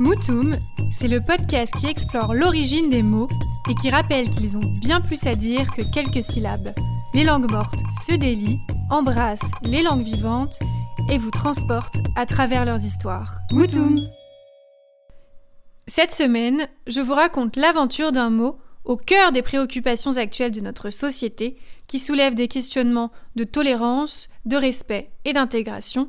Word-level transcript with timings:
Moutoum, 0.00 0.56
c'est 0.92 1.08
le 1.08 1.20
podcast 1.20 1.74
qui 1.74 1.86
explore 1.86 2.32
l'origine 2.32 2.88
des 2.88 3.02
mots 3.02 3.26
et 3.68 3.74
qui 3.74 3.90
rappelle 3.90 4.30
qu'ils 4.30 4.56
ont 4.56 4.72
bien 4.80 5.00
plus 5.00 5.26
à 5.26 5.34
dire 5.34 5.72
que 5.72 5.82
quelques 5.82 6.22
syllabes. 6.22 6.72
Les 7.14 7.24
langues 7.24 7.50
mortes 7.50 7.80
se 8.06 8.14
délient, 8.14 8.60
embrassent 8.90 9.50
les 9.62 9.82
langues 9.82 10.04
vivantes 10.04 10.56
et 11.10 11.18
vous 11.18 11.32
transportent 11.32 12.00
à 12.14 12.26
travers 12.26 12.64
leurs 12.64 12.84
histoires. 12.84 13.38
Moutoum 13.50 14.08
Cette 15.88 16.12
semaine, 16.12 16.68
je 16.86 17.00
vous 17.00 17.14
raconte 17.14 17.56
l'aventure 17.56 18.12
d'un 18.12 18.30
mot 18.30 18.56
au 18.84 18.96
cœur 18.96 19.32
des 19.32 19.42
préoccupations 19.42 20.16
actuelles 20.16 20.52
de 20.52 20.60
notre 20.60 20.90
société 20.90 21.56
qui 21.88 21.98
soulève 21.98 22.34
des 22.36 22.46
questionnements 22.46 23.10
de 23.34 23.42
tolérance, 23.42 24.28
de 24.44 24.56
respect 24.56 25.10
et 25.24 25.32
d'intégration, 25.32 26.08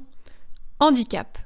handicap. 0.80 1.40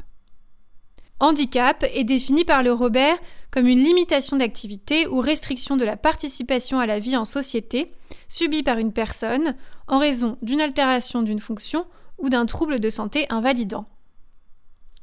Handicap 1.24 1.86
est 1.94 2.04
défini 2.04 2.44
par 2.44 2.64
le 2.64 2.74
Robert 2.74 3.18
comme 3.50 3.66
une 3.66 3.82
limitation 3.82 4.36
d'activité 4.36 5.08
ou 5.08 5.22
restriction 5.22 5.78
de 5.78 5.86
la 5.86 5.96
participation 5.96 6.82
à 6.82 6.86
la 6.86 7.00
vie 7.00 7.16
en 7.16 7.24
société 7.24 7.90
subie 8.28 8.62
par 8.62 8.78
une 8.78 8.92
personne 8.92 9.56
en 9.88 10.00
raison 10.00 10.38
d'une 10.42 10.60
altération 10.60 11.22
d'une 11.22 11.40
fonction 11.40 11.86
ou 12.18 12.28
d'un 12.28 12.46
trouble 12.46 12.82
de 12.82 12.90
santé 12.90 13.26
invalidant. 13.30 13.86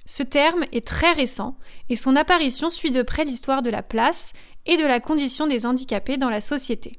Ce 0.05 0.23
terme 0.23 0.65
est 0.73 0.87
très 0.87 1.13
récent 1.13 1.57
et 1.89 1.97
son 1.97 2.15
apparition 2.17 2.69
suit 2.69 2.91
de 2.91 3.01
près 3.01 3.25
l'histoire 3.25 3.63
de 3.63 3.71
la 3.71 3.83
place 3.83 4.35
et 4.67 4.77
de 4.77 4.85
la 4.85 5.01
condition 5.01 5.47
des 5.47 5.65
handicapés 5.65 6.19
dans 6.19 6.29
la 6.29 6.43
société. 6.43 6.93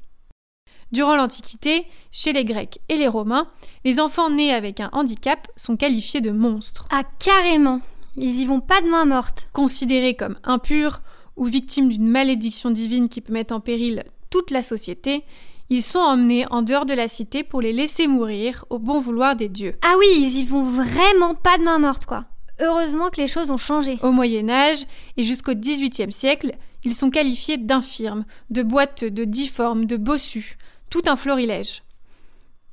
Durant 0.91 1.15
l'Antiquité, 1.15 1.85
chez 2.11 2.33
les 2.33 2.43
Grecs 2.43 2.79
et 2.89 2.97
les 2.97 3.07
Romains, 3.07 3.47
les 3.85 3.99
enfants 3.99 4.31
nés 4.31 4.51
avec 4.51 4.79
un 4.79 4.89
handicap 4.93 5.47
sont 5.55 5.77
qualifiés 5.77 6.21
de 6.21 6.31
monstres. 6.31 6.87
Ah, 6.89 7.03
carrément 7.19 7.81
ils 8.15 8.41
y 8.41 8.45
vont 8.45 8.59
pas 8.59 8.81
de 8.81 8.89
main 8.89 9.05
morte. 9.05 9.47
Considérés 9.53 10.15
comme 10.15 10.35
impurs 10.43 11.01
ou 11.37 11.45
victimes 11.45 11.89
d'une 11.89 12.07
malédiction 12.07 12.71
divine 12.71 13.09
qui 13.09 13.21
peut 13.21 13.33
mettre 13.33 13.53
en 13.53 13.59
péril 13.59 14.03
toute 14.29 14.51
la 14.51 14.63
société, 14.63 15.23
ils 15.69 15.83
sont 15.83 15.99
emmenés 15.99 16.45
en 16.51 16.61
dehors 16.61 16.85
de 16.85 16.93
la 16.93 17.07
cité 17.07 17.43
pour 17.43 17.61
les 17.61 17.71
laisser 17.71 18.07
mourir 18.07 18.65
au 18.69 18.77
bon 18.77 18.99
vouloir 18.99 19.35
des 19.35 19.47
dieux. 19.47 19.75
Ah 19.83 19.95
oui, 19.97 20.07
ils 20.17 20.39
y 20.39 20.45
vont 20.45 20.63
vraiment 20.63 21.33
pas 21.33 21.57
de 21.57 21.63
main 21.63 21.79
morte, 21.79 22.05
quoi. 22.05 22.25
Heureusement 22.59 23.09
que 23.09 23.21
les 23.21 23.27
choses 23.27 23.49
ont 23.49 23.57
changé. 23.57 23.97
Au 24.03 24.11
Moyen 24.11 24.49
Âge 24.49 24.85
et 25.17 25.23
jusqu'au 25.23 25.55
XVIIIe 25.55 26.11
siècle, 26.11 26.51
ils 26.83 26.93
sont 26.93 27.09
qualifiés 27.09 27.57
d'infirmes, 27.57 28.25
de 28.49 28.63
boiteux, 28.63 29.11
de 29.11 29.23
difformes, 29.23 29.85
de 29.85 29.97
bossus, 29.97 30.57
tout 30.89 31.03
un 31.07 31.15
florilège. 31.15 31.83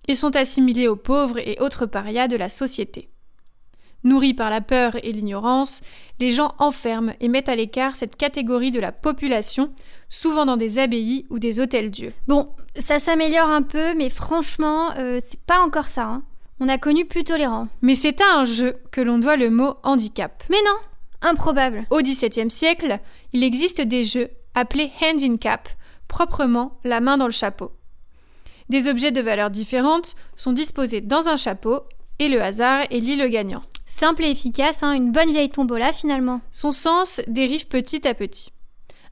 Ils 0.09 0.17
sont 0.17 0.35
assimilés 0.37 0.89
aux 0.89 0.97
pauvres 0.97 1.39
et 1.39 1.59
autres 1.61 1.87
parias 1.87 2.29
de 2.29 2.37
la 2.37 2.49
société. 2.49 3.11
Nourris 4.05 4.35
par 4.35 4.51
la 4.51 4.61
peur 4.61 4.97
et 5.03 5.13
l'ignorance, 5.13 5.81
les 6.21 6.33
gens 6.33 6.55
enferment 6.59 7.13
et 7.21 7.29
mettent 7.29 7.49
à 7.49 7.57
l'écart 7.57 7.97
cette 7.97 8.17
catégorie 8.17 8.71
de 8.71 8.81
la 8.81 8.93
population, 8.93 9.73
souvent 10.09 10.45
dans 10.45 10.57
des 10.57 10.79
abbayes 10.79 11.27
ou 11.31 11.39
des 11.39 11.61
hôtels-dieux. 11.61 12.13
Bon, 12.27 12.51
ça 12.77 12.99
s'améliore 12.99 13.51
un 13.51 13.63
peu, 13.63 13.95
mais 13.95 14.11
franchement, 14.11 14.91
euh, 14.99 15.21
c'est 15.29 15.41
pas 15.41 15.61
encore 15.61 15.89
ça. 15.89 16.05
Hein. 16.05 16.23
On 16.61 16.69
a 16.69 16.79
connu 16.79 17.05
plus 17.05 17.25
tolérant. 17.25 17.69
Mais 17.83 17.95
c'est 17.95 18.21
à 18.21 18.37
un 18.37 18.45
jeu 18.45 18.77
que 18.91 19.01
l'on 19.01 19.19
doit 19.19 19.37
le 19.37 19.51
mot 19.51 19.75
handicap. 19.83 20.43
Mais 20.51 20.61
non, 20.67 21.29
improbable. 21.29 21.87
Au 21.91 21.99
XVIIe 21.99 22.51
siècle, 22.51 22.99
il 23.33 23.43
existe 23.45 23.81
des 23.81 24.05
jeux 24.05 24.29
appelés 24.55 24.91
hand 25.03 25.23
in 25.23 25.37
cap, 25.37 25.69
proprement 26.09 26.79
la 26.85 27.01
main 27.01 27.17
dans 27.17 27.27
le 27.27 27.33
chapeau. 27.33 27.73
Des 28.69 28.89
objets 28.89 29.13
de 29.13 29.21
valeurs 29.21 29.51
différentes 29.51 30.15
sont 30.37 30.53
disposés 30.53 31.01
dans 31.01 31.29
un 31.29 31.37
chapeau 31.37 31.83
et 32.19 32.29
le 32.29 32.43
hasard 32.43 32.85
élit 32.91 33.17
le 33.17 33.29
gagnant. 33.29 33.63
Simple 33.91 34.27
et 34.27 34.31
efficace, 34.31 34.83
hein, 34.83 34.93
une 34.93 35.13
bonne 35.13 35.33
vieille 35.33 35.49
tombola 35.49 35.95
finalement. 35.95 36.43
Son 36.51 36.73
sens 36.73 37.23
dérive 37.27 37.69
petit 37.69 38.07
à 38.07 38.13
petit. 38.13 38.53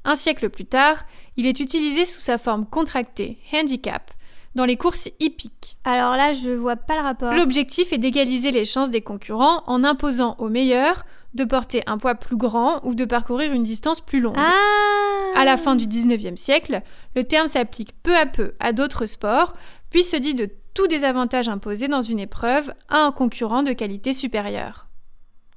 Un 0.05 0.17
siècle 0.17 0.51
plus 0.51 0.67
tard, 0.67 1.03
il 1.39 1.47
est 1.47 1.61
utilisé 1.61 2.05
sous 2.05 2.21
sa 2.21 2.37
forme 2.37 2.67
contractée, 2.67 3.39
handicap, 3.55 4.11
dans 4.55 4.67
les 4.67 4.77
courses 4.77 5.09
hippiques. 5.19 5.79
Alors 5.85 6.15
là, 6.15 6.35
je 6.35 6.51
vois 6.51 6.77
pas 6.77 6.95
le 6.95 7.01
rapport. 7.01 7.33
L'objectif 7.33 7.95
est 7.95 7.99
d'égaliser 7.99 8.51
les 8.51 8.67
chances 8.67 8.91
des 8.91 9.01
concurrents 9.01 9.63
en 9.67 9.83
imposant 9.83 10.37
aux 10.39 10.51
meilleurs 10.51 11.07
de 11.33 11.45
porter 11.45 11.83
un 11.87 11.97
poids 11.97 12.15
plus 12.15 12.37
grand 12.37 12.85
ou 12.85 12.95
de 12.95 13.07
parcourir 13.07 13.55
une 13.55 13.63
distance 13.63 14.03
plus 14.03 14.21
longue. 14.21 14.37
Ah 14.37 15.41
À 15.41 15.47
la 15.47 15.57
fin 15.57 15.75
du 15.75 15.87
19e 15.87 16.37
siècle, 16.37 16.83
le 17.15 17.25
terme 17.25 17.49
s'applique 17.49 17.95
peu 18.03 18.15
à 18.15 18.27
peu 18.27 18.53
à 18.61 18.75
d'autres 18.75 19.07
sports, 19.07 19.55
puis 19.89 20.05
se 20.05 20.17
dit 20.17 20.35
de 20.35 20.51
tout 20.77 20.87
désavantage 20.87 21.49
imposé 21.49 21.89
dans 21.89 22.03
une 22.03 22.21
épreuve 22.21 22.73
à 22.91 23.01
un 23.01 23.11
concurrent 23.11 23.63
de 23.63 23.73
qualité 23.73 24.13
supérieure. 24.13 24.89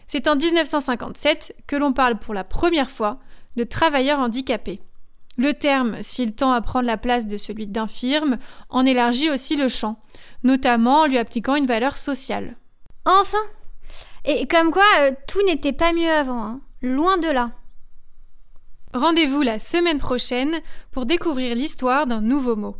C'est 0.07 0.29
en 0.29 0.37
1957 0.37 1.55
que 1.67 1.75
l'on 1.75 1.91
parle 1.91 2.17
pour 2.17 2.33
la 2.33 2.45
première 2.45 2.89
fois 2.89 3.19
de 3.57 3.65
travailleurs 3.65 4.19
handicapés. 4.19 4.81
Le 5.37 5.53
terme, 5.53 6.01
s'il 6.01 6.33
tend 6.35 6.53
à 6.53 6.61
prendre 6.61 6.87
la 6.87 6.97
place 6.97 7.27
de 7.27 7.35
celui 7.35 7.67
d'infirme, 7.67 8.37
en 8.69 8.85
élargit 8.85 9.29
aussi 9.29 9.57
le 9.57 9.67
champ, 9.67 9.99
notamment 10.43 11.01
en 11.01 11.05
lui 11.05 11.17
appliquant 11.17 11.55
une 11.55 11.67
valeur 11.67 11.97
sociale. 11.97 12.55
Enfin 13.03 13.43
Et 14.23 14.47
comme 14.47 14.71
quoi, 14.71 14.83
euh, 15.01 15.11
tout 15.27 15.45
n'était 15.45 15.73
pas 15.73 15.91
mieux 15.91 16.09
avant, 16.11 16.43
hein. 16.43 16.61
loin 16.81 17.17
de 17.17 17.29
là. 17.29 17.51
Rendez-vous 18.93 19.41
la 19.41 19.59
semaine 19.59 19.99
prochaine 19.99 20.61
pour 20.91 21.05
découvrir 21.05 21.55
l'histoire 21.55 22.07
d'un 22.07 22.21
nouveau 22.21 22.55
mot. 22.55 22.77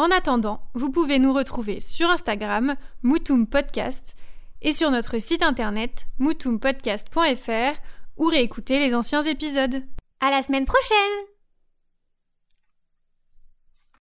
En 0.00 0.10
attendant, 0.10 0.62
vous 0.72 0.90
pouvez 0.90 1.18
nous 1.18 1.34
retrouver 1.34 1.78
sur 1.78 2.08
Instagram, 2.08 2.74
Moutoum 3.02 3.46
Podcast, 3.46 4.16
et 4.62 4.72
sur 4.72 4.90
notre 4.90 5.18
site 5.18 5.42
internet 5.42 6.06
moutoumpodcast.fr 6.20 7.78
ou 8.16 8.24
réécouter 8.24 8.78
les 8.78 8.94
anciens 8.94 9.22
épisodes. 9.24 9.82
À 10.20 10.30
la 10.30 10.42
semaine 10.42 10.64
prochaine 10.64 10.96